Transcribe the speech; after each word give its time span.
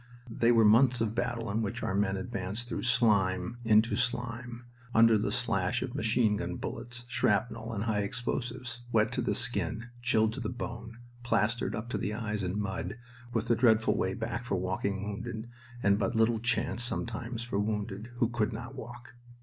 They 0.31 0.51
were 0.51 0.65
months 0.65 0.99
of 0.99 1.13
battle 1.13 1.47
in 1.51 1.61
which 1.61 1.83
our 1.83 1.93
men 1.93 2.17
advanced 2.17 2.67
through 2.67 2.81
slime 2.81 3.59
into 3.63 3.95
slime, 3.95 4.65
under 4.95 5.15
the 5.15 5.31
slash 5.31 5.83
of 5.83 5.93
machine 5.93 6.37
gun 6.37 6.55
bullets, 6.55 7.05
shrapnel, 7.07 7.71
and 7.71 7.83
high 7.83 7.99
explosives, 7.99 8.81
wet 8.91 9.11
to 9.11 9.21
the 9.21 9.35
skin, 9.35 9.89
chilled 10.01 10.33
to 10.33 10.39
the 10.39 10.49
bone, 10.49 10.97
plastered 11.21 11.75
up 11.75 11.87
to 11.89 11.99
the 11.99 12.15
eyes 12.15 12.41
in 12.43 12.59
mud, 12.59 12.97
with 13.31 13.47
a 13.51 13.55
dreadful 13.55 13.95
way 13.95 14.15
back 14.15 14.43
for 14.43 14.55
walking 14.55 15.03
wounded, 15.03 15.47
and 15.83 15.99
but 15.99 16.15
little 16.15 16.39
chance 16.39 16.83
sometimes 16.83 17.43
for 17.43 17.59
wounded 17.59 18.09
who 18.15 18.27
could 18.27 18.51
not 18.51 18.73
walk. 18.73 19.13